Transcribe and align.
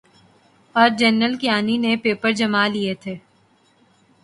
اورجنرل 0.75 1.33
کیانی 1.41 1.75
نے 1.83 1.91
پیر 2.03 2.31
جمالیے 2.39 2.93
تھے۔ 3.01 3.13